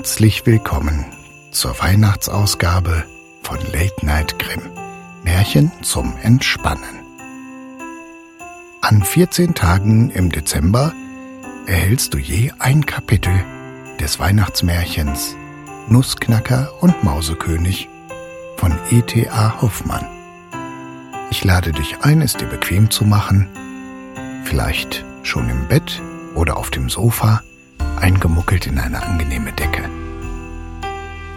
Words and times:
Herzlich 0.00 0.46
willkommen 0.46 1.04
zur 1.50 1.78
Weihnachtsausgabe 1.78 3.04
von 3.42 3.58
Late 3.70 4.06
Night 4.06 4.38
Grimm. 4.38 4.62
Märchen 5.24 5.70
zum 5.82 6.16
Entspannen. 6.22 7.04
An 8.80 9.02
14 9.02 9.54
Tagen 9.54 10.08
im 10.08 10.32
Dezember 10.32 10.94
erhältst 11.66 12.14
du 12.14 12.18
je 12.18 12.50
ein 12.58 12.86
Kapitel 12.86 13.44
des 14.00 14.18
Weihnachtsmärchens 14.18 15.36
Nussknacker 15.90 16.72
und 16.80 17.04
Mausekönig 17.04 17.90
von 18.56 18.72
E.T.A. 18.90 19.60
Hoffmann. 19.60 20.06
Ich 21.30 21.44
lade 21.44 21.72
dich 21.72 21.98
ein, 22.00 22.22
es 22.22 22.32
dir 22.32 22.46
bequem 22.46 22.90
zu 22.90 23.04
machen, 23.04 23.50
vielleicht 24.44 25.04
schon 25.24 25.50
im 25.50 25.68
Bett 25.68 26.00
oder 26.34 26.56
auf 26.56 26.70
dem 26.70 26.88
Sofa 26.88 27.42
eingemuckelt 28.00 28.66
in 28.66 28.78
eine 28.78 29.02
angenehme 29.02 29.52
Decke. 29.52 29.88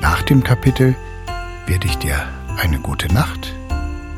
Nach 0.01 0.21
dem 0.23 0.43
Kapitel 0.43 0.95
werde 1.65 1.87
ich 1.87 1.97
dir 1.97 2.27
eine 2.57 2.79
gute 2.79 3.13
Nacht, 3.13 3.53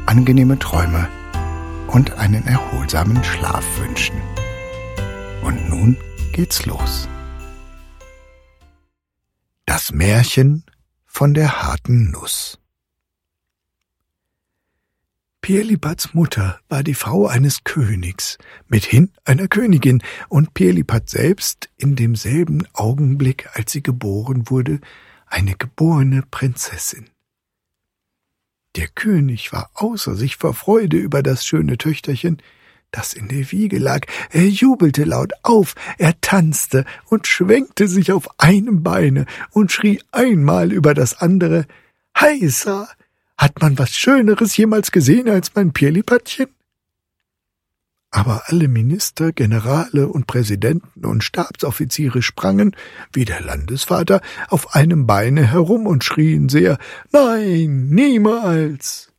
angenehme 0.06 0.58
Träume 0.60 1.08
und 1.88 2.14
einen 2.14 2.48
erholsamen 2.48 3.24
Schlaf 3.24 3.66
wünschen. 3.80 4.16
Und 5.44 5.70
nun 5.70 5.98
geht's 6.32 6.66
los. 6.66 7.08
Das 9.66 9.92
Märchen 9.92 10.64
von 11.06 11.34
der 11.34 11.64
harten 11.64 12.12
Nuss. 12.12 12.60
Pirlipats 15.46 16.16
Mutter 16.16 16.60
war 16.70 16.82
die 16.82 16.96
Frau 16.96 17.28
eines 17.28 17.64
Königs, 17.64 18.40
mithin 18.68 19.12
einer 19.26 19.48
Königin, 19.48 20.02
und 20.28 20.56
Pirlipat 20.56 21.08
selbst 21.08 21.70
in 21.78 21.96
demselben 21.96 22.68
Augenblick, 22.74 23.48
als 23.54 23.72
sie 23.72 23.84
geboren 23.84 24.50
wurde, 24.50 24.80
eine 25.28 25.54
geborene 25.54 26.24
Prinzessin. 26.32 27.12
Der 28.76 28.88
König 28.88 29.54
war 29.54 29.70
außer 29.76 30.16
sich 30.16 30.38
vor 30.38 30.56
Freude 30.56 30.98
über 30.98 31.22
das 31.22 31.46
schöne 31.46 31.78
Töchterchen, 31.78 32.42
das 32.90 33.14
in 33.14 33.28
der 33.28 33.52
Wiege 33.52 33.78
lag. 33.78 34.08
Er 34.32 34.48
jubelte 34.50 35.04
laut 35.04 35.34
auf, 35.44 35.76
er 36.00 36.20
tanzte 36.22 36.86
und 37.06 37.28
schwenkte 37.28 37.88
sich 37.88 38.12
auf 38.12 38.40
einem 38.40 38.82
Beine 38.82 39.28
und 39.52 39.72
schrie 39.72 40.02
einmal 40.12 40.72
über 40.72 40.96
das 40.96 41.14
andere 41.22 41.68
Heisa, 42.18 42.88
hat 43.38 43.62
man 43.62 43.78
was 43.78 43.92
Schöneres 43.96 44.56
jemals 44.58 44.92
gesehen 44.92 45.30
als 45.30 45.54
mein 45.56 45.74
Pirlipatchen? 45.74 46.48
Aber 48.12 48.44
alle 48.46 48.70
Minister, 48.70 49.34
Generale 49.34 50.08
und 50.08 50.26
Präsidenten 50.26 51.06
und 51.06 51.22
Stabsoffiziere 51.22 52.22
sprangen, 52.22 52.76
wie 53.12 53.26
der 53.26 53.42
Landesvater, 53.42 54.22
auf 54.48 54.74
einem 54.74 55.06
Beine 55.06 55.46
herum 55.46 55.86
und 55.86 56.06
schrien 56.06 56.48
sehr 56.48 56.78
Nein, 57.12 57.90
niemals. 57.90 59.12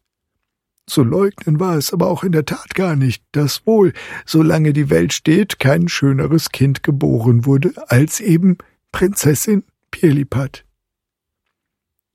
Zu 0.86 1.02
leugnen 1.02 1.60
war 1.60 1.76
es 1.76 1.92
aber 1.92 2.06
auch 2.06 2.24
in 2.24 2.32
der 2.32 2.46
Tat 2.46 2.74
gar 2.74 2.96
nicht, 2.96 3.22
dass 3.32 3.66
wohl, 3.66 3.92
solange 4.24 4.72
die 4.72 4.88
Welt 4.88 5.12
steht, 5.12 5.58
kein 5.58 5.88
schöneres 5.88 6.50
Kind 6.50 6.82
geboren 6.82 7.44
wurde 7.44 7.74
als 7.88 8.20
eben 8.20 8.56
Prinzessin 8.92 9.64
Pirlipat. 9.90 10.65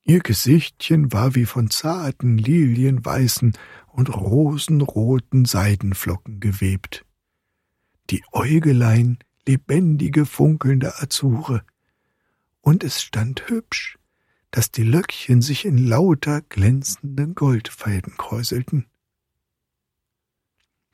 Ihr 0.03 0.19
Gesichtchen 0.19 1.13
war 1.13 1.35
wie 1.35 1.45
von 1.45 1.69
zarten 1.69 2.37
lilienweißen 2.37 3.53
und 3.87 4.09
rosenroten 4.09 5.45
Seidenflocken 5.45 6.39
gewebt. 6.39 7.05
Die 8.09 8.23
Äugelein 8.31 9.19
lebendige, 9.47 10.25
funkelnde 10.25 11.01
Azure. 11.01 11.63
Und 12.61 12.83
es 12.83 13.01
stand 13.01 13.47
hübsch, 13.47 13.97
dass 14.49 14.71
die 14.71 14.83
Löckchen 14.83 15.41
sich 15.41 15.65
in 15.65 15.77
lauter 15.77 16.41
glänzenden 16.41 17.35
Goldfäden 17.35 18.17
kräuselten. 18.17 18.87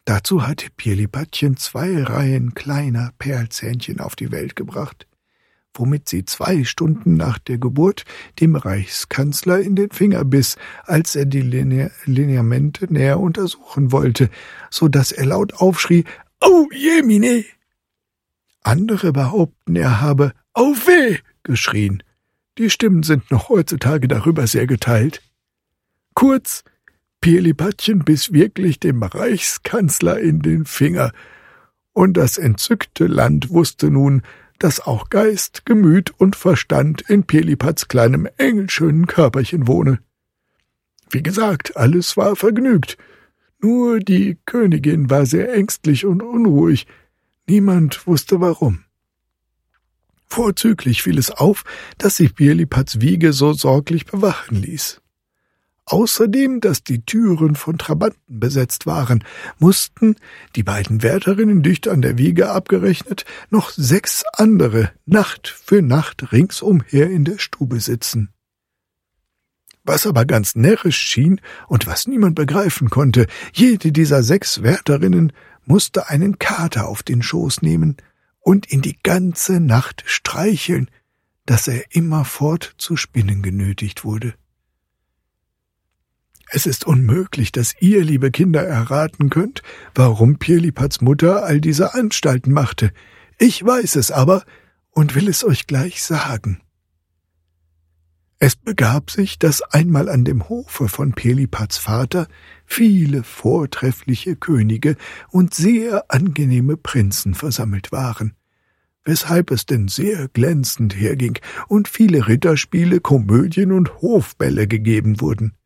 Dazu 0.05 0.45
hatte 0.45 0.69
Pirlipatchen 0.75 1.57
zwei 1.57 2.03
Reihen 2.03 2.53
kleiner 2.53 3.11
Perlzähnchen 3.17 3.99
auf 3.99 4.15
die 4.15 4.31
Welt 4.31 4.55
gebracht 4.55 5.06
womit 5.79 6.09
sie 6.09 6.25
zwei 6.25 6.63
Stunden 6.63 7.15
nach 7.15 7.39
der 7.39 7.57
Geburt 7.57 8.05
dem 8.39 8.55
Reichskanzler 8.55 9.59
in 9.59 9.75
den 9.75 9.91
Finger 9.91 10.23
biss, 10.25 10.57
als 10.85 11.15
er 11.15 11.25
die 11.25 11.41
Line 11.41 11.91
Lineamente 12.05 12.91
näher 12.91 13.19
untersuchen 13.19 13.91
wollte, 13.91 14.29
so 14.69 14.87
dass 14.87 15.11
er 15.11 15.25
laut 15.25 15.53
aufschrie 15.55 16.05
Au 16.39 16.67
jemine. 16.71 17.45
Andere 18.63 19.13
behaupten, 19.13 19.75
er 19.75 20.01
habe 20.01 20.33
Au 20.53 20.73
weh 20.73 21.17
geschrien. 21.43 22.03
Die 22.57 22.69
Stimmen 22.69 23.03
sind 23.03 23.29
noch 23.31 23.49
heutzutage 23.49 24.07
darüber 24.07 24.47
sehr 24.47 24.67
geteilt. 24.67 25.21
Kurz, 26.13 26.63
Pirlipatchen 27.21 27.99
biss 27.99 28.33
wirklich 28.33 28.79
dem 28.79 29.03
Reichskanzler 29.03 30.19
in 30.19 30.41
den 30.41 30.65
Finger, 30.65 31.11
und 31.93 32.13
das 32.13 32.37
entzückte 32.37 33.07
Land 33.07 33.49
wusste 33.49 33.89
nun, 33.89 34.21
dass 34.59 34.79
auch 34.79 35.09
Geist, 35.09 35.65
Gemüt 35.65 36.13
und 36.17 36.35
Verstand 36.35 37.01
in 37.01 37.23
Pelipats 37.23 37.87
kleinem 37.87 38.27
engelschönen 38.37 39.07
Körperchen 39.07 39.67
wohne. 39.67 39.99
Wie 41.09 41.23
gesagt, 41.23 41.77
alles 41.77 42.17
war 42.17 42.35
vergnügt, 42.35 42.97
nur 43.59 43.99
die 43.99 44.37
Königin 44.45 45.09
war 45.09 45.25
sehr 45.25 45.53
ängstlich 45.53 46.05
und 46.05 46.21
unruhig, 46.21 46.85
niemand 47.47 48.05
wusste 48.05 48.39
warum. 48.39 48.83
Vorzüglich 50.27 51.03
fiel 51.03 51.17
es 51.17 51.31
auf, 51.31 51.63
dass 51.97 52.17
sie 52.17 52.27
Pirlipats 52.27 52.99
Wiege 52.99 53.33
so 53.33 53.53
sorglich 53.53 54.05
bewachen 54.05 54.61
ließ. 54.61 55.01
Außerdem, 55.89 56.59
dass 56.59 56.83
die 56.83 57.05
Türen 57.05 57.55
von 57.55 57.77
Trabanten 57.77 58.41
besetzt 58.41 58.85
waren, 58.85 59.23
mussten, 59.57 60.17
die 60.57 60.63
beiden 60.63 61.01
Wärterinnen 61.01 61.63
dicht 61.63 61.87
an 61.87 62.01
der 62.01 62.17
Wiege 62.17 62.51
abgerechnet, 62.51 63.23
noch 63.51 63.69
sechs 63.69 64.25
andere 64.33 64.91
Nacht 65.05 65.47
für 65.47 65.81
Nacht 65.81 66.33
ringsumher 66.33 67.09
in 67.09 67.23
der 67.23 67.37
Stube 67.37 67.79
sitzen. 67.79 68.33
Was 69.85 70.05
aber 70.05 70.25
ganz 70.25 70.55
närrisch 70.55 70.97
schien 70.97 71.39
und 71.69 71.87
was 71.87 72.05
niemand 72.05 72.35
begreifen 72.35 72.89
konnte, 72.89 73.25
jede 73.53 73.93
dieser 73.93 74.23
sechs 74.23 74.61
Wärterinnen 74.61 75.31
musste 75.63 76.09
einen 76.09 76.37
Kater 76.37 76.89
auf 76.89 77.01
den 77.01 77.21
Schoß 77.21 77.61
nehmen 77.61 77.95
und 78.41 78.73
ihn 78.73 78.81
die 78.81 78.99
ganze 79.01 79.61
Nacht 79.61 80.03
streicheln, 80.05 80.91
dass 81.45 81.69
er 81.69 81.95
immerfort 81.95 82.73
zu 82.77 82.97
spinnen 82.97 83.41
genötigt 83.41 84.03
wurde. 84.03 84.33
Es 86.49 86.65
ist 86.65 86.85
unmöglich, 86.85 87.51
dass 87.51 87.75
ihr, 87.79 88.03
liebe 88.03 88.31
Kinder, 88.31 88.63
erraten 88.63 89.29
könnt, 89.29 89.63
warum 89.93 90.39
Pirlipats 90.39 91.01
Mutter 91.01 91.43
all 91.43 91.59
diese 91.59 91.93
Anstalten 91.93 92.53
machte. 92.53 92.91
Ich 93.37 93.63
weiß 93.63 93.97
es 93.97 94.11
aber 94.11 94.43
und 94.91 95.13
will 95.13 95.27
es 95.27 95.43
euch 95.43 95.67
gleich 95.67 96.01
sagen. 96.01 96.61
Es 98.39 98.55
begab 98.55 99.09
sich, 99.09 99.39
dass 99.39 99.61
einmal 99.61 100.09
an 100.09 100.23
dem 100.23 100.47
Hofe 100.47 100.87
von 100.87 101.13
Pirlipats 101.13 101.79
Vater 101.79 102.27
viele 102.65 103.23
vortreffliche 103.23 104.35
Könige 104.35 104.95
und 105.29 105.53
sehr 105.53 106.05
angenehme 106.09 106.77
Prinzen 106.77 107.33
versammelt 107.33 107.91
waren, 107.91 108.33
weshalb 109.03 109.49
es 109.49 109.65
denn 109.65 109.87
sehr 109.87 110.27
glänzend 110.27 110.95
herging 110.95 111.39
und 111.67 111.87
viele 111.87 112.27
Ritterspiele, 112.27 113.01
Komödien 113.01 113.71
und 113.71 114.01
Hofbälle 114.01 114.67
gegeben 114.67 115.19
wurden. 115.19 115.56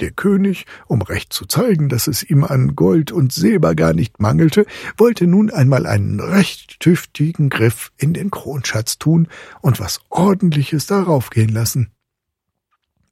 Der 0.00 0.10
König, 0.10 0.64
um 0.86 1.02
recht 1.02 1.32
zu 1.32 1.44
zeigen, 1.44 1.90
dass 1.90 2.06
es 2.06 2.22
ihm 2.22 2.42
an 2.42 2.74
Gold 2.74 3.12
und 3.12 3.32
Silber 3.32 3.74
gar 3.74 3.92
nicht 3.92 4.18
mangelte, 4.18 4.64
wollte 4.96 5.26
nun 5.26 5.50
einmal 5.50 5.86
einen 5.86 6.20
recht 6.20 6.80
tüchtigen 6.80 7.50
Griff 7.50 7.92
in 7.98 8.14
den 8.14 8.30
Kronschatz 8.30 8.98
tun 8.98 9.28
und 9.60 9.78
was 9.78 10.00
Ordentliches 10.08 10.86
darauf 10.86 11.28
gehen 11.28 11.50
lassen. 11.50 11.90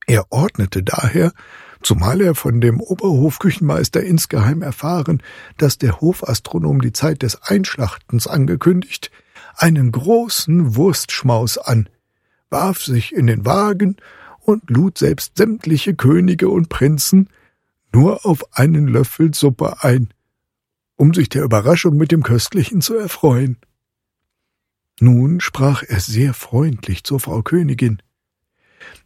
Er 0.07 0.25
ordnete 0.31 0.83
daher, 0.83 1.33
zumal 1.83 2.23
er 2.23 2.35
von 2.35 2.63
dem 2.63 2.81
Oberhofküchenmeister 2.81 4.03
insgeheim 4.03 4.63
erfahren, 4.63 5.23
dass 5.59 5.77
der 5.77 6.01
Hofastronom 6.01 6.81
die 6.81 6.93
Zeit 6.93 7.21
des 7.23 7.43
Einschlachtens 7.43 8.27
angekündigt, 8.27 9.11
einen 9.57 9.93
großen 9.93 10.75
Wurstschmaus 10.77 11.59
an, 11.59 11.91
warf 12.49 12.81
sich 12.83 13.15
in 13.15 13.27
den 13.27 13.45
Wagen 13.45 13.97
und 14.49 14.71
lud 14.71 14.97
selbst 14.97 15.37
sämtliche 15.37 15.95
Könige 15.95 16.49
und 16.49 16.71
Prinzen 16.71 17.29
nur 17.93 18.25
auf 18.25 18.57
einen 18.57 18.89
Löffel 18.89 19.35
Suppe 19.35 19.85
ein, 19.85 20.09
um 20.97 21.13
sich 21.13 21.29
der 21.29 21.43
Überraschung 21.43 21.99
mit 21.99 22.13
dem 22.13 22.23
Köstlichen 22.23 22.81
zu 22.81 22.97
erfreuen. 22.97 23.59
Nun 25.01 25.43
sprach 25.43 25.83
er 25.83 26.01
sehr 26.01 26.33
freundlich 26.33 27.05
zur 27.05 27.21
Frau 27.21 27.43
Königin. 27.43 28.01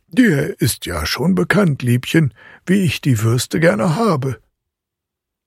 Dir 0.06 0.60
ist 0.60 0.86
ja 0.86 1.06
schon 1.06 1.34
bekannt, 1.34 1.82
Liebchen, 1.82 2.32
wie 2.64 2.84
ich 2.84 3.00
die 3.00 3.20
Würste 3.20 3.58
gerne 3.58 3.96
habe. 3.96 4.40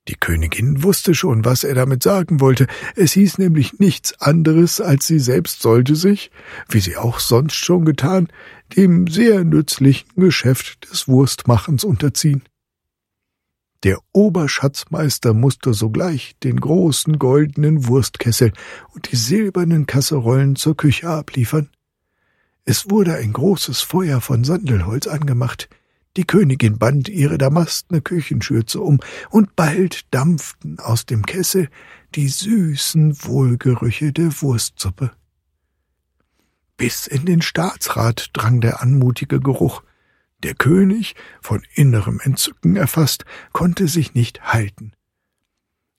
Die 0.07 0.15
Königin 0.15 0.83
wusste 0.83 1.15
schon, 1.15 1.45
was 1.45 1.63
er 1.63 1.73
damit 1.73 2.03
sagen 2.03 2.39
wollte. 2.39 2.67
Es 2.95 3.13
hieß 3.13 3.39
nämlich 3.39 3.79
nichts 3.79 4.19
anderes, 4.21 4.79
als 4.79 5.07
sie 5.07 5.17
selbst 5.17 5.61
sollte 5.61 5.95
sich, 5.95 6.29
wie 6.69 6.79
sie 6.79 6.95
auch 6.95 7.19
sonst 7.19 7.55
schon 7.55 7.85
getan, 7.85 8.27
dem 8.77 9.07
sehr 9.07 9.43
nützlichen 9.43 10.09
Geschäft 10.15 10.91
des 10.91 11.07
Wurstmachens 11.07 11.83
unterziehen. 11.83 12.43
Der 13.83 13.99
Oberschatzmeister 14.13 15.33
musste 15.33 15.73
sogleich 15.73 16.35
den 16.43 16.59
großen 16.59 17.17
goldenen 17.17 17.87
Wurstkessel 17.87 18.51
und 18.93 19.11
die 19.11 19.15
silbernen 19.15 19.85
Kasserollen 19.85 20.55
zur 20.55 20.77
Küche 20.77 21.09
abliefern. 21.09 21.69
Es 22.63 22.89
wurde 22.89 23.15
ein 23.15 23.33
großes 23.33 23.81
Feuer 23.81 24.21
von 24.21 24.43
Sandelholz 24.43 25.07
angemacht, 25.07 25.69
die 26.17 26.25
Königin 26.25 26.77
band 26.77 27.09
ihre 27.09 27.37
damastne 27.37 28.01
Küchenschürze 28.01 28.79
um, 28.79 28.99
und 29.29 29.55
bald 29.55 30.05
dampften 30.13 30.79
aus 30.79 31.05
dem 31.05 31.25
Kessel 31.25 31.69
die 32.15 32.29
süßen 32.29 33.23
Wohlgerüche 33.23 34.13
der 34.13 34.41
Wurstsuppe. 34.41 35.11
Bis 36.77 37.07
in 37.07 37.25
den 37.25 37.41
Staatsrat 37.41 38.29
drang 38.33 38.61
der 38.61 38.81
anmutige 38.81 39.39
Geruch. 39.39 39.81
Der 40.43 40.53
König, 40.53 41.15
von 41.41 41.63
innerem 41.73 42.19
Entzücken 42.19 42.75
erfasst, 42.75 43.25
konnte 43.53 43.87
sich 43.87 44.13
nicht 44.13 44.53
halten. 44.53 44.91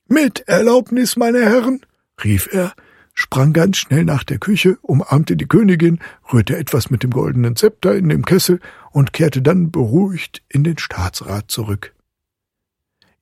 Mit 0.07 0.47
Erlaubnis, 0.47 1.17
meine 1.17 1.41
Herren, 1.41 1.81
rief 2.23 2.47
er, 2.51 2.73
sprang 3.13 3.51
ganz 3.51 3.77
schnell 3.77 4.05
nach 4.05 4.23
der 4.23 4.37
Küche, 4.37 4.77
umarmte 4.81 5.35
die 5.35 5.47
Königin, 5.47 5.99
rührte 6.31 6.55
etwas 6.55 6.89
mit 6.89 7.03
dem 7.03 7.11
goldenen 7.11 7.55
Zepter 7.55 7.95
in 7.95 8.07
dem 8.07 8.23
Kessel 8.23 8.59
und 8.97 9.13
kehrte 9.13 9.43
dann 9.43 9.69
beruhigt 9.69 10.41
in 10.49 10.63
den 10.63 10.79
Staatsrat 10.79 11.51
zurück. 11.51 11.93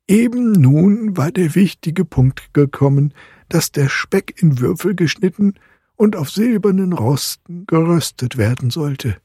Eben 0.07 0.54
nun 0.54 1.18
war 1.18 1.33
der 1.33 1.54
wichtige 1.54 2.06
Punkt 2.06 2.54
gekommen, 2.54 3.13
dass 3.50 3.74
der 3.74 3.89
Speck 3.89 4.42
in 4.42 4.62
Würfel 4.62 4.95
geschnitten 4.95 5.56
und 5.98 6.16
auf 6.16 6.31
silbernen 6.31 6.94
Rosten 6.94 7.66
geröstet 7.68 8.38
werden 8.38 8.69
sollte. 8.69 9.18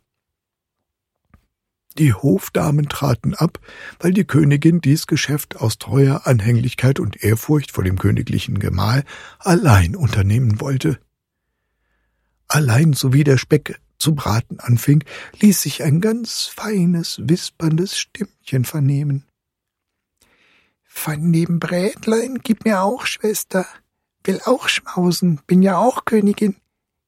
Die 1.98 2.14
Hofdamen 2.14 2.88
traten 2.88 3.34
ab, 3.34 3.60
weil 4.00 4.12
die 4.12 4.24
Königin 4.24 4.80
dies 4.80 5.06
Geschäft 5.06 5.58
aus 5.58 5.78
treuer 5.78 6.22
Anhänglichkeit 6.24 6.98
und 6.98 7.22
Ehrfurcht 7.22 7.70
vor 7.70 7.84
dem 7.84 7.96
königlichen 7.96 8.58
Gemahl 8.58 9.04
allein 9.38 9.94
unternehmen 9.94 10.60
wollte. 10.60 10.98
Allein 12.48 12.92
sowie 12.92 13.22
der 13.22 13.38
Speck 13.38 13.78
zu 14.00 14.14
braten 14.14 14.58
anfing, 14.58 15.04
ließ 15.38 15.62
sich 15.62 15.82
ein 15.82 16.00
ganz 16.00 16.46
feines, 16.46 17.20
wisperndes 17.22 17.98
Stimmchen 17.98 18.64
vernehmen. 18.64 19.24
Von 20.82 21.32
dem 21.32 21.60
Brätlein 21.60 22.40
gib 22.42 22.64
mir 22.64 22.82
auch, 22.82 23.06
Schwester. 23.06 23.66
Will 24.24 24.40
auch 24.44 24.68
schmausen, 24.68 25.40
bin 25.46 25.62
ja 25.62 25.78
auch 25.78 26.04
Königin. 26.04 26.56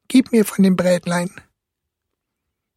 Gib 0.08 0.32
mir 0.32 0.44
von 0.44 0.62
dem 0.62 0.76
Brätlein. 0.76 1.30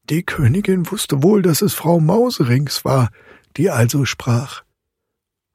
Die 0.10 0.24
Königin 0.24 0.90
wusste 0.92 1.24
wohl, 1.24 1.42
dass 1.42 1.62
es 1.62 1.74
Frau 1.74 2.00
Mauserings 2.00 2.86
war, 2.86 3.12
die 3.58 3.70
also 3.70 4.06
sprach. 4.06 4.64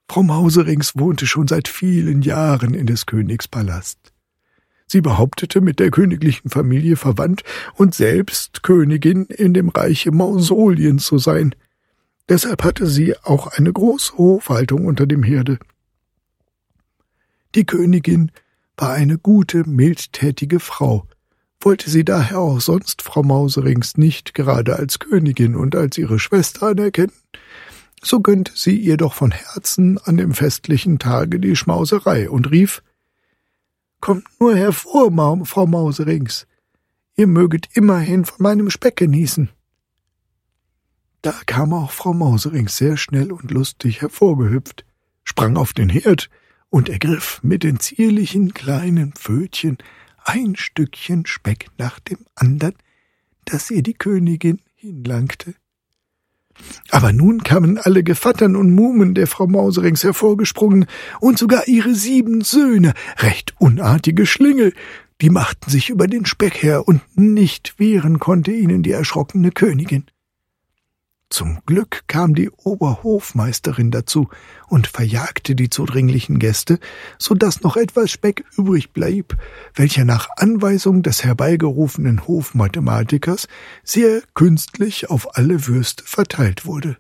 Frau 0.08 0.22
Mauserings 0.22 0.98
wohnte 0.98 1.26
schon 1.26 1.46
seit 1.46 1.68
vielen 1.68 2.22
Jahren 2.22 2.74
in 2.74 2.86
des 2.86 3.06
Königs 3.06 3.46
Palast. 3.46 4.09
Sie 4.92 5.02
behauptete, 5.02 5.60
mit 5.60 5.78
der 5.78 5.92
königlichen 5.92 6.50
Familie 6.50 6.96
verwandt 6.96 7.44
und 7.76 7.94
selbst 7.94 8.64
Königin 8.64 9.26
in 9.26 9.54
dem 9.54 9.68
Reiche 9.68 10.10
Mausolien 10.10 10.98
zu 10.98 11.18
sein. 11.18 11.54
Deshalb 12.28 12.64
hatte 12.64 12.88
sie 12.88 13.16
auch 13.22 13.46
eine 13.46 13.72
große 13.72 14.18
Hofhaltung 14.18 14.86
unter 14.86 15.06
dem 15.06 15.22
Herde. 15.22 15.60
Die 17.54 17.64
Königin 17.64 18.32
war 18.76 18.92
eine 18.92 19.16
gute, 19.16 19.62
mildtätige 19.64 20.58
Frau, 20.58 21.06
wollte 21.60 21.88
sie 21.88 22.04
daher 22.04 22.40
auch 22.40 22.60
sonst 22.60 23.02
Frau 23.02 23.22
Mauserings 23.22 23.96
nicht 23.96 24.34
gerade 24.34 24.74
als 24.74 24.98
Königin 24.98 25.54
und 25.54 25.76
als 25.76 25.98
ihre 25.98 26.18
Schwester 26.18 26.66
anerkennen, 26.66 27.12
so 28.02 28.18
gönnte 28.18 28.54
sie 28.56 28.76
ihr 28.76 28.96
doch 28.96 29.14
von 29.14 29.30
Herzen 29.30 29.98
an 29.98 30.16
dem 30.16 30.32
festlichen 30.32 30.98
Tage 30.98 31.38
die 31.38 31.54
Schmauserei 31.54 32.28
und 32.28 32.50
rief 32.50 32.82
Kommt 34.00 34.26
nur 34.40 34.56
hervor, 34.56 35.10
Ma 35.10 35.38
Frau 35.44 35.66
Mauserings, 35.66 36.46
ihr 37.16 37.26
möget 37.26 37.68
immerhin 37.74 38.24
von 38.24 38.42
meinem 38.42 38.70
Speck 38.70 38.96
genießen. 38.96 39.50
Da 41.22 41.32
kam 41.44 41.74
auch 41.74 41.90
Frau 41.90 42.14
Mauserings 42.14 42.78
sehr 42.78 42.96
schnell 42.96 43.30
und 43.30 43.50
lustig 43.50 44.00
hervorgehüpft, 44.00 44.86
sprang 45.22 45.56
auf 45.58 45.74
den 45.74 45.90
Herd 45.90 46.30
und 46.70 46.88
ergriff 46.88 47.40
mit 47.42 47.62
den 47.62 47.78
zierlichen 47.78 48.54
kleinen 48.54 49.12
Pfötchen 49.12 49.76
ein 50.24 50.56
Stückchen 50.56 51.26
Speck 51.26 51.66
nach 51.76 52.00
dem 52.00 52.18
andern, 52.34 52.74
das 53.44 53.70
ihr 53.70 53.82
die 53.82 53.94
Königin 53.94 54.62
hinlangte. 54.74 55.54
Aber 56.90 57.12
nun 57.12 57.42
kamen 57.42 57.78
alle 57.78 58.02
Gevattern 58.02 58.56
und 58.56 58.74
Mumen 58.74 59.14
der 59.14 59.26
Frau 59.26 59.46
Mauserings 59.46 60.04
hervorgesprungen, 60.04 60.86
und 61.20 61.38
sogar 61.38 61.68
ihre 61.68 61.94
sieben 61.94 62.42
Söhne, 62.42 62.94
recht 63.18 63.54
unartige 63.58 64.26
Schlingel, 64.26 64.72
die 65.20 65.30
machten 65.30 65.70
sich 65.70 65.90
über 65.90 66.06
den 66.06 66.26
Speck 66.26 66.62
her, 66.62 66.88
und 66.88 67.02
nicht 67.16 67.78
wehren 67.78 68.18
konnte 68.18 68.52
ihnen 68.52 68.82
die 68.82 68.92
erschrockene 68.92 69.50
Königin. 69.50 70.04
Zum 71.30 71.60
Glück 71.64 72.02
kam 72.08 72.34
die 72.34 72.50
Oberhofmeisterin 72.50 73.92
dazu 73.92 74.28
und 74.66 74.88
verjagte 74.88 75.54
die 75.54 75.70
zudringlichen 75.70 76.40
Gäste, 76.40 76.80
so 77.18 77.34
dass 77.34 77.62
noch 77.62 77.76
etwas 77.76 78.10
Speck 78.10 78.44
übrig 78.58 78.92
blieb, 78.92 79.36
welcher 79.74 80.04
nach 80.04 80.28
Anweisung 80.36 81.04
des 81.04 81.22
herbeigerufenen 81.24 82.26
Hofmathematikers 82.26 83.46
sehr 83.84 84.22
künstlich 84.34 85.08
auf 85.08 85.36
alle 85.36 85.68
Würste 85.68 86.02
verteilt 86.04 86.66
wurde. 86.66 86.96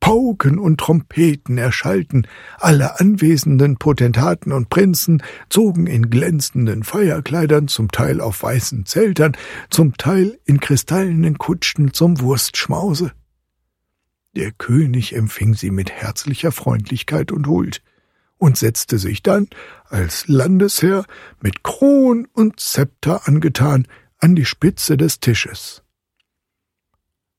Pauken 0.00 0.58
und 0.58 0.78
Trompeten 0.78 1.58
erschallten, 1.58 2.26
alle 2.58 3.00
anwesenden 3.00 3.76
Potentaten 3.76 4.52
und 4.52 4.68
Prinzen 4.70 5.22
zogen 5.48 5.86
in 5.86 6.10
glänzenden 6.10 6.84
Feierkleidern, 6.84 7.68
zum 7.68 7.90
Teil 7.90 8.20
auf 8.20 8.42
weißen 8.42 8.86
Zeltern, 8.86 9.36
zum 9.70 9.96
Teil 9.96 10.38
in 10.44 10.60
kristallenen 10.60 11.38
Kutschen 11.38 11.92
zum 11.92 12.20
Wurstschmause. 12.20 13.12
Der 14.36 14.52
König 14.52 15.16
empfing 15.16 15.54
sie 15.54 15.70
mit 15.70 15.90
herzlicher 15.90 16.52
Freundlichkeit 16.52 17.32
und 17.32 17.46
Huld 17.46 17.82
und 18.38 18.58
setzte 18.58 18.98
sich 18.98 19.22
dann, 19.22 19.48
als 19.86 20.28
Landesherr, 20.28 21.06
mit 21.40 21.62
Kron 21.62 22.28
und 22.32 22.60
Zepter 22.60 23.26
angetan, 23.26 23.88
an 24.18 24.34
die 24.34 24.44
Spitze 24.44 24.96
des 24.96 25.20
Tisches. 25.20 25.82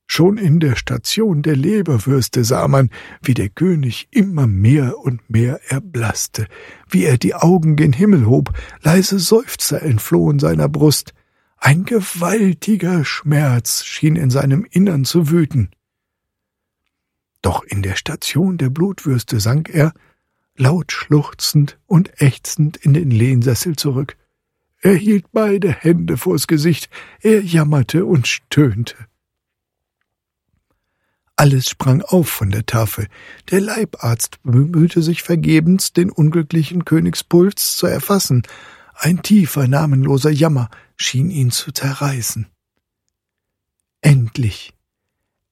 Schon 0.10 0.38
in 0.38 0.62
der 0.62 0.78
Station 0.78 1.42
der 1.42 1.58
Leberwürste 1.58 2.46
sah 2.46 2.70
man, 2.70 2.90
wie 3.22 3.34
der 3.34 3.50
König 3.50 4.08
immer 4.10 4.48
mehr 4.48 4.98
und 4.98 5.30
mehr 5.30 5.60
erblasste, 5.70 6.48
wie 6.90 7.04
er 7.04 7.18
die 7.18 7.36
Augen 7.36 7.76
gen 7.76 7.92
Himmel 7.92 8.26
hob, 8.26 8.54
leise 8.82 9.20
Seufzer 9.20 9.82
entflohen 9.82 10.40
seiner 10.40 10.70
Brust, 10.70 11.14
ein 11.58 11.84
gewaltiger 11.84 13.04
Schmerz 13.04 13.84
schien 13.84 14.16
in 14.16 14.30
seinem 14.30 14.66
Innern 14.70 15.04
zu 15.04 15.30
wüten. 15.30 15.72
Doch 17.42 17.64
in 17.64 17.82
der 17.82 17.96
Station 17.96 18.58
der 18.58 18.70
Blutwürste 18.70 19.40
sank 19.42 19.70
er, 19.70 19.94
laut 20.56 20.92
schluchzend 20.92 21.80
und 21.86 22.22
ächzend 22.22 22.78
in 22.78 22.94
den 22.94 23.12
Lehnsessel 23.12 23.76
zurück. 23.76 24.16
Er 24.80 24.96
hielt 24.96 25.26
beide 25.34 25.72
Hände 25.72 26.18
vors 26.18 26.48
Gesicht, 26.48 26.90
er 27.20 27.42
jammerte 27.44 28.06
und 28.06 28.28
stöhnte. 28.28 28.96
Alles 31.40 31.70
sprang 31.70 32.02
auf 32.02 32.30
von 32.30 32.50
der 32.50 32.66
Tafel. 32.66 33.08
Der 33.52 33.62
Leibarzt 33.62 34.40
bemühte 34.42 35.04
sich 35.04 35.22
vergebens, 35.22 35.94
den 35.94 36.10
unglücklichen 36.10 36.84
Königspuls 36.84 37.78
zu 37.78 37.86
erfassen. 37.86 38.42
Ein 38.96 39.22
tiefer, 39.22 39.68
namenloser 39.68 40.32
Jammer 40.32 40.72
schien 40.96 41.30
ihn 41.30 41.52
zu 41.52 41.72
zerreißen. 41.72 42.48
Endlich, 44.02 44.74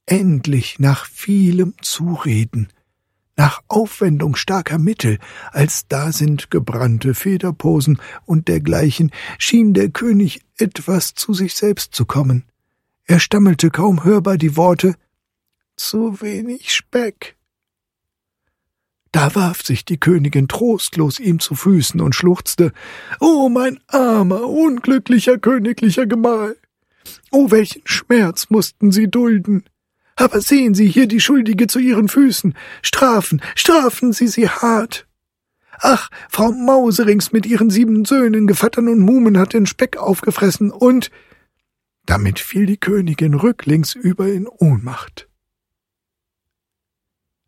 endlich 0.07 0.79
nach 0.79 1.05
vielem 1.05 1.75
Zureden, 1.83 2.69
nach 3.37 3.61
Aufwendung 3.67 4.35
starker 4.35 4.79
Mittel, 4.79 5.19
als 5.51 5.87
da 5.87 6.11
sind 6.11 6.49
gebrannte 6.49 7.13
Federposen 7.13 8.01
und 8.25 8.47
dergleichen, 8.47 9.11
schien 9.37 9.75
der 9.75 9.89
König 9.89 10.41
etwas 10.57 11.13
zu 11.13 11.35
sich 11.35 11.53
selbst 11.53 11.93
zu 11.93 12.05
kommen. 12.05 12.43
Er 13.03 13.19
stammelte 13.19 13.69
kaum 13.69 14.03
hörbar 14.03 14.37
die 14.39 14.55
Worte 14.55 14.95
zu 15.75 16.21
wenig 16.21 16.73
Speck. 16.73 17.35
Da 19.11 19.33
warf 19.33 19.63
sich 19.63 19.85
die 19.85 19.97
Königin 19.97 20.47
trostlos 20.47 21.19
ihm 21.19 21.39
zu 21.39 21.55
Füßen 21.55 22.01
und 22.01 22.15
schluchzte 22.15 22.73
Oh, 23.19 23.47
mein 23.47 23.79
armer, 23.87 24.49
unglücklicher 24.49 25.37
königlicher 25.37 26.05
Gemahl. 26.05 26.57
Oh, 27.31 27.49
welchen 27.51 27.81
Schmerz 27.85 28.49
mussten 28.49 28.91
Sie 28.91 29.07
dulden. 29.07 29.63
Aber 30.17 30.41
sehen 30.41 30.73
Sie 30.73 30.87
hier 30.87 31.07
die 31.07 31.19
Schuldige 31.21 31.67
zu 31.67 31.79
Ihren 31.79 32.09
Füßen. 32.09 32.55
Strafen, 32.81 33.41
strafen 33.55 34.13
Sie 34.13 34.27
sie 34.27 34.49
hart. 34.49 35.07
Ach, 35.79 36.09
Frau 36.29 36.51
Mauserings 36.51 37.31
mit 37.31 37.45
ihren 37.45 37.69
sieben 37.69 38.05
Söhnen, 38.05 38.47
Gevattern 38.47 38.87
und 38.87 38.99
Mumen 38.99 39.37
hat 39.37 39.53
den 39.53 39.65
Speck 39.65 39.97
aufgefressen 39.97 40.71
und 40.71 41.11
damit 42.05 42.39
fiel 42.39 42.65
die 42.65 42.77
Königin 42.77 43.33
rücklings 43.33 43.93
über 43.95 44.27
in 44.27 44.47
Ohnmacht. 44.47 45.27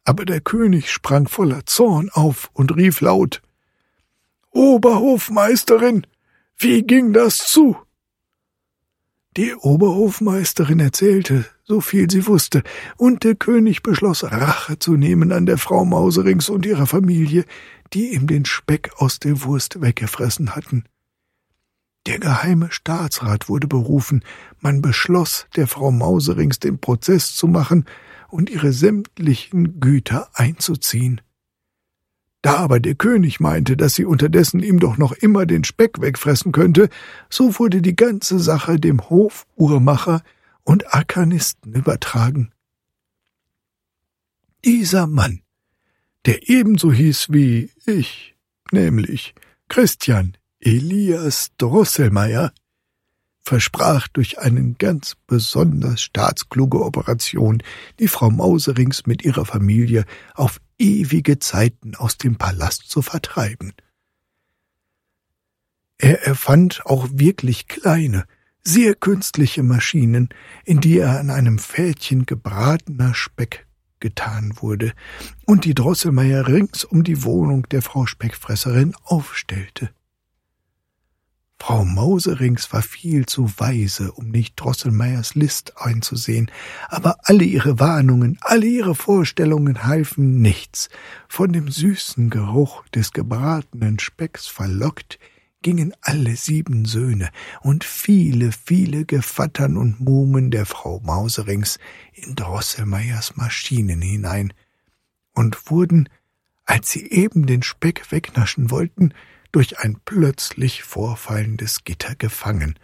Aber 0.08 0.24
der 0.24 0.40
König 0.40 0.90
sprang 0.90 1.28
voller 1.28 1.66
Zorn 1.66 2.10
auf 2.10 2.50
und 2.54 2.74
rief 2.74 3.02
laut 3.02 3.42
Oberhofmeisterin, 4.52 6.08
wie 6.58 6.84
ging 6.84 7.12
das 7.12 7.40
zu? 7.40 7.76
Die 9.36 9.54
Oberhofmeisterin 9.54 10.80
erzählte, 10.80 11.46
so 11.66 11.82
viel 11.82 12.10
sie 12.10 12.26
wusste, 12.26 12.64
und 12.96 13.26
der 13.26 13.36
König 13.36 13.84
beschloss, 13.84 14.24
Rache 14.24 14.80
zu 14.80 14.96
nehmen 14.96 15.34
an 15.34 15.46
der 15.46 15.58
Frau 15.58 15.84
Mauserings 15.84 16.48
und 16.48 16.66
ihrer 16.66 16.88
Familie, 16.88 17.44
die 17.92 18.14
ihm 18.14 18.28
den 18.28 18.46
Speck 18.46 18.92
aus 18.96 19.20
der 19.20 19.44
Wurst 19.44 19.82
weggefressen 19.82 20.56
hatten. 20.56 20.86
Der 22.06 22.20
geheime 22.20 22.72
Staatsrat 22.72 23.50
wurde 23.50 23.68
berufen, 23.68 24.24
man 24.62 24.82
beschloss, 24.82 25.48
der 25.58 25.68
Frau 25.68 25.92
Mauserings 25.92 26.60
den 26.60 26.80
Prozess 26.80 27.36
zu 27.36 27.50
machen 27.50 27.86
und 28.30 28.50
ihre 28.50 28.74
sämtlichen 28.74 29.80
Güter 29.80 30.30
einzuziehen. 30.34 31.22
Da 32.42 32.58
aber 32.58 32.80
der 32.80 32.96
König 32.96 33.40
meinte, 33.40 33.76
dass 33.76 33.96
sie 33.96 34.06
unterdessen 34.06 34.62
ihm 34.62 34.80
doch 34.80 34.98
noch 34.98 35.12
immer 35.12 35.46
den 35.46 35.64
Speck 35.64 36.00
wegfressen 36.00 36.52
könnte, 36.52 36.90
so 37.30 37.58
wurde 37.60 37.82
die 37.82 37.96
ganze 37.96 38.40
Sache 38.40 38.80
dem 38.80 39.10
Hofuhrmacher 39.10 40.22
und 40.64 40.94
Arkanisten 40.94 41.74
übertragen. 41.74 42.52
Dieser 44.64 45.08
Mann, 45.08 45.42
der 46.26 46.50
ebenso 46.50 46.92
hieß 46.92 47.28
wie 47.30 47.72
ich, 47.86 48.36
nämlich 48.72 49.34
Christian 49.70 50.38
Elias 50.60 51.52
Drosselmeier, 51.58 52.52
versprach 53.48 54.10
durch 54.10 54.40
eine 54.40 54.74
ganz 54.74 55.16
besonders 55.26 56.02
staatskluge 56.02 56.84
Operation, 56.84 57.64
die 57.98 58.10
Frau 58.10 58.30
Mauserings 58.30 59.08
mit 59.08 59.24
ihrer 59.24 59.46
Familie 59.46 60.04
auf 60.36 60.60
ewige 60.78 61.40
Zeiten 61.40 61.96
aus 61.96 62.18
dem 62.18 62.36
Palast 62.36 62.90
zu 62.90 63.02
vertreiben. 63.02 63.74
Er 65.98 66.24
erfand 66.28 66.86
auch 66.86 67.08
wirklich 67.12 67.68
kleine, 67.68 68.26
sehr 68.64 68.96
künstliche 68.96 69.64
Maschinen, 69.64 70.28
in 70.66 70.82
die 70.82 71.00
er 71.00 71.18
an 71.18 71.30
einem 71.30 71.58
Fädchen 71.58 72.26
gebratener 72.26 73.14
Speck 73.14 73.66
getan 74.02 74.58
wurde 74.58 74.92
und 75.46 75.64
die 75.64 75.74
Drosselmeier 75.74 76.48
rings 76.48 76.84
um 76.84 77.04
die 77.04 77.24
Wohnung 77.24 77.68
der 77.70 77.82
Frau 77.82 78.06
Speckfresserin 78.06 78.94
aufstellte. 79.04 79.90
Frau 81.60 81.84
Mauserings 81.84 82.72
war 82.72 82.82
viel 82.82 83.26
zu 83.26 83.52
weise, 83.58 84.12
um 84.12 84.30
nicht 84.30 84.56
Drosselmeiers 84.56 85.36
List 85.36 85.74
einzusehen, 85.78 86.52
aber 86.88 87.18
alle 87.24 87.44
ihre 87.44 87.80
Warnungen, 87.80 88.38
alle 88.42 88.68
ihre 88.68 88.96
Vorstellungen 88.96 89.84
halfen 89.84 90.42
nichts. 90.42 90.90
Von 91.28 91.52
dem 91.52 91.70
süßen 91.70 92.30
Geruch 92.30 92.88
des 92.90 93.12
gebratenen 93.12 94.00
Specks 94.00 94.48
verlockt, 94.48 95.20
gingen 95.62 95.94
alle 96.02 96.36
sieben 96.36 96.86
Söhne 96.86 97.30
und 97.62 97.84
viele, 97.84 98.52
viele 98.52 99.06
Gevattern 99.06 99.76
und 99.76 100.00
Mumen 100.00 100.52
der 100.52 100.66
Frau 100.66 101.02
Mauserings 101.02 101.80
in 102.14 102.36
Drosselmeiers 102.36 103.36
Maschinen 103.36 104.02
hinein 104.02 104.54
und 105.34 105.70
wurden, 105.70 106.08
als 106.66 106.92
sie 106.92 107.10
eben 107.10 107.48
den 107.48 107.64
Speck 107.64 108.12
wegnaschen 108.12 108.72
wollten, 108.72 109.14
durch 109.58 109.80
ein 109.80 109.98
plötzlich 110.06 110.84
vorfallendes 110.84 111.84
Gitter 111.84 112.14
gefangen, 112.14 112.78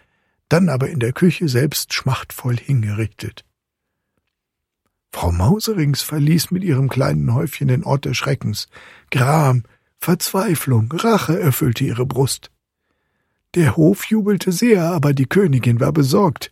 dann 0.49 0.69
aber 0.69 0.89
in 0.89 0.99
der 0.99 1.13
Küche 1.13 1.47
selbst 1.47 1.93
schmachtvoll 1.93 2.57
hingerichtet. 2.57 3.45
Frau 5.11 5.31
Mauserings 5.31 6.01
verließ 6.01 6.49
mit 6.49 6.63
ihrem 6.63 6.89
kleinen 6.89 7.31
Häufchen 7.31 7.67
den 7.67 7.83
Ort 7.83 8.05
des 8.05 8.17
Schreckens. 8.17 8.69
Gram, 9.11 9.61
Verzweiflung, 9.99 10.91
Rache 10.91 11.39
erfüllte 11.39 11.83
ihre 11.83 12.07
Brust. 12.07 12.49
Der 13.53 13.77
Hof 13.77 14.05
jubelte 14.05 14.51
sehr, 14.51 14.85
aber 14.85 15.13
die 15.13 15.27
Königin 15.27 15.79
war 15.79 15.93
besorgt, 15.93 16.51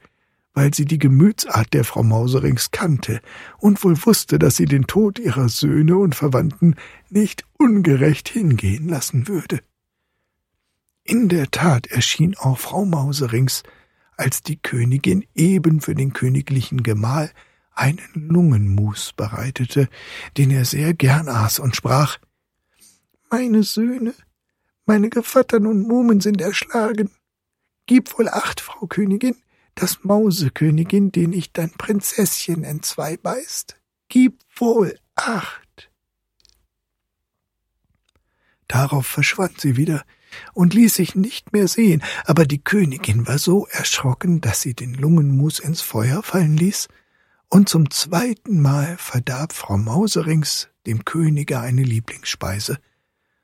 weil 0.54 0.72
sie 0.72 0.86
die 0.86 1.00
Gemütsart 1.00 1.74
der 1.74 1.84
Frau 1.84 2.04
Mauserings 2.04 2.70
kannte 2.70 3.22
und 3.58 3.84
wohl 3.84 3.98
wusste, 4.06 4.38
dass 4.38 4.56
sie 4.56 4.66
den 4.66 4.86
Tod 4.86 5.18
ihrer 5.18 5.50
Söhne 5.50 5.98
und 5.98 6.14
Verwandten 6.14 6.76
nicht 7.10 7.44
ungerecht 7.58 8.30
hingehen 8.30 8.88
lassen 8.88 9.28
würde. 9.28 9.62
In 11.04 11.30
der 11.30 11.50
Tat 11.50 11.88
erschien 11.88 12.38
auch 12.38 12.60
Frau 12.60 12.86
Mauserings, 12.86 13.64
als 14.18 14.44
die 14.44 14.58
Königin 14.58 15.26
eben 15.34 15.82
für 15.82 15.96
den 15.96 16.14
königlichen 16.14 16.84
Gemahl 16.84 17.32
einen 17.74 18.10
Lungenmus 18.14 19.14
bereitete, 19.14 19.90
den 20.38 20.52
er 20.52 20.66
sehr 20.66 20.94
gern 20.94 21.28
aß, 21.28 21.60
und 21.60 21.76
sprach 21.76 22.20
Meine 23.30 23.64
Söhne, 23.64 24.14
meine 24.86 25.10
Gevattern 25.10 25.66
und 25.66 25.88
Mumen 25.88 26.22
sind 26.22 26.42
erschlagen. 26.42 27.10
Gib 27.88 28.18
wohl 28.18 28.30
acht, 28.30 28.62
Frau 28.62 28.88
Königin, 28.88 29.36
dass 29.74 30.04
Mausekönigin, 30.04 31.12
den 31.12 31.34
ich 31.34 31.52
dein 31.52 31.72
Prinzesschen 31.72 32.64
entzwei 32.64 33.18
beißt. 33.18 33.82
Gib 34.10 34.40
wohl 34.56 35.00
acht. 35.16 35.90
Darauf 38.68 39.08
verschwand 39.08 39.60
sie 39.60 39.78
wieder, 39.78 40.06
und 40.54 40.74
ließ 40.74 40.94
sich 40.94 41.16
nicht 41.16 41.54
mehr 41.54 41.68
sehen, 41.68 42.04
aber 42.26 42.46
die 42.46 42.64
Königin 42.64 43.28
war 43.28 43.38
so 43.38 43.68
erschrocken, 43.68 44.42
dass 44.42 44.62
sie 44.62 44.74
den 44.74 44.94
Lungenmus 44.94 45.60
ins 45.60 45.82
Feuer 45.82 46.24
fallen 46.24 46.58
ließ, 46.58 46.88
und 47.50 47.68
zum 47.68 47.90
zweiten 47.90 48.62
Mal 48.62 48.98
verdarb 48.98 49.52
Frau 49.52 49.78
Mauserings 49.78 50.70
dem 50.86 51.04
Könige 51.04 51.60
eine 51.60 51.84
Lieblingsspeise, 51.84 52.80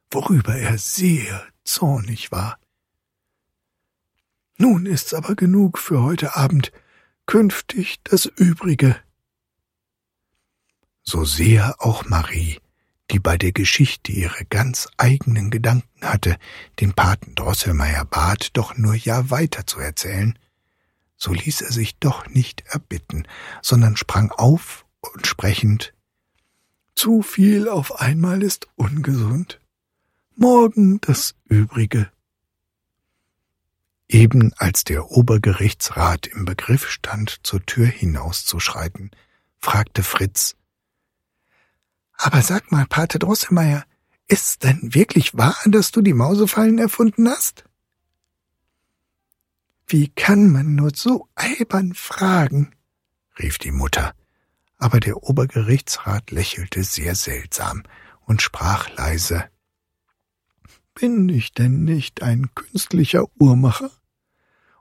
worüber 0.10 0.56
er 0.56 0.78
sehr 0.78 1.46
zornig 1.66 2.32
war. 2.32 2.58
Nun 4.58 4.86
ist's 4.86 5.14
aber 5.14 5.36
genug 5.36 5.78
für 5.78 6.02
heute 6.02 6.36
Abend, 6.36 6.72
künftig 7.26 8.02
das 8.04 8.26
Übrige. 8.26 8.96
So 11.04 11.26
sehr 11.26 11.76
auch 11.80 12.06
Marie 12.06 12.60
die 13.12 13.20
bei 13.20 13.38
der 13.38 13.52
Geschichte 13.52 14.12
ihre 14.12 14.46
ganz 14.46 14.90
eigenen 14.98 15.50
Gedanken 15.50 16.02
hatte, 16.02 16.38
den 16.80 16.94
Paten 16.94 17.36
Drosselmeier 17.36 18.06
bat, 18.06 18.50
doch 18.54 18.78
nur 18.78 18.96
ja 18.96 19.30
weiter 19.30 19.66
zu 19.66 19.80
erzählen, 19.80 20.38
so 21.16 21.34
ließ 21.34 21.62
er 21.62 21.72
sich 21.72 21.98
doch 21.98 22.28
nicht 22.28 22.64
erbitten, 22.68 23.28
sondern 23.62 23.98
sprang 23.98 24.32
auf 24.32 24.86
und 25.00 25.26
sprechend 25.26 25.94
Zu 26.96 27.22
viel 27.22 27.70
auf 27.70 28.02
einmal 28.02 28.44
ist 28.44 28.68
ungesund. 28.76 29.60
Morgen 30.36 31.00
das 31.02 31.34
Übrige. 31.46 32.12
Eben 34.10 34.54
als 34.54 34.84
der 34.84 35.12
Obergerichtsrat 35.12 36.28
im 36.28 36.46
Begriff 36.46 36.90
stand, 36.90 37.40
zur 37.44 37.66
Tür 37.66 37.88
hinauszuschreiten, 37.88 39.12
fragte 39.60 40.04
Fritz 40.04 40.57
aber 42.18 42.42
sag 42.42 42.72
mal, 42.72 42.86
Pate 42.88 43.20
Drosselmeier, 43.20 43.86
ist's 44.28 44.60
denn 44.60 44.94
wirklich 44.94 45.38
wahr, 45.38 45.58
dass 45.66 45.92
du 45.92 46.02
die 46.02 46.14
Mausefallen 46.14 46.80
erfunden 46.80 47.30
hast? 47.30 47.64
Wie 49.88 50.10
kann 50.10 50.52
man 50.52 50.76
nur 50.76 50.92
so 50.94 51.30
albern 51.36 51.94
fragen? 51.94 52.76
rief 53.40 53.58
die 53.58 53.72
Mutter, 53.72 54.14
aber 54.78 55.00
der 55.00 55.24
Obergerichtsrat 55.24 56.32
lächelte 56.32 56.84
sehr 56.84 57.16
seltsam 57.16 57.84
und 58.26 58.42
sprach 58.42 58.90
leise 58.96 59.46
Bin 60.94 61.30
ich 61.30 61.54
denn 61.54 61.86
nicht 61.86 62.22
ein 62.22 62.54
künstlicher 62.54 63.26
Uhrmacher 63.40 63.92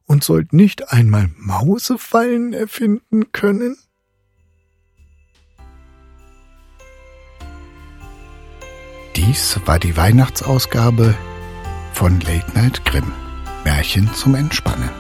und 0.07 0.25
sollt 0.25 0.53
nicht 0.53 0.93
einmal 0.93 1.31
Mausefallen 1.37 2.53
erfinden 2.53 3.31
können? 3.33 3.77
Dies 9.27 9.59
war 9.65 9.81
die 9.81 9.97
Weihnachtsausgabe 9.97 11.17
von 11.95 12.21
Late 12.21 12.47
Night 12.55 12.85
Grimm. 12.85 13.11
Märchen 13.65 14.09
zum 14.15 14.37
Entspannen. 14.37 14.91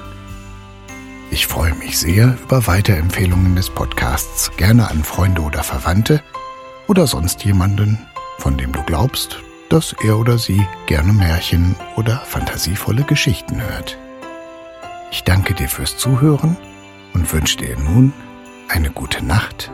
Ich 1.30 1.46
freue 1.46 1.74
mich 1.74 1.96
sehr 1.96 2.36
über 2.42 2.66
Weiterempfehlungen 2.66 3.54
des 3.54 3.70
Podcasts, 3.70 4.50
gerne 4.56 4.90
an 4.90 5.04
Freunde 5.04 5.42
oder 5.42 5.62
Verwandte 5.62 6.24
oder 6.88 7.06
sonst 7.06 7.44
jemanden, 7.44 8.04
von 8.38 8.58
dem 8.58 8.72
du 8.72 8.82
glaubst, 8.82 9.38
dass 9.68 9.94
er 10.02 10.18
oder 10.18 10.38
sie 10.38 10.66
gerne 10.86 11.12
Märchen 11.12 11.76
oder 11.94 12.18
fantasievolle 12.26 13.04
Geschichten 13.04 13.62
hört. 13.62 13.96
Ich 15.12 15.22
danke 15.22 15.54
dir 15.54 15.68
fürs 15.68 15.98
Zuhören 15.98 16.56
und 17.14 17.32
wünsche 17.32 17.58
dir 17.58 17.78
nun 17.78 18.12
eine 18.66 18.90
gute 18.90 19.24
Nacht 19.24 19.70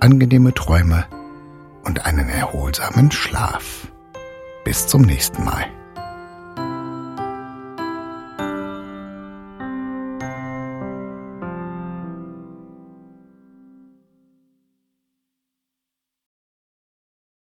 angenehme 0.00 0.52
Träume 0.52 1.06
und 1.88 2.04
einen 2.04 2.28
erholsamen 2.28 3.10
Schlaf. 3.10 3.88
Bis 4.62 4.86
zum 4.86 5.02
nächsten 5.02 5.42
Mal. 5.42 5.77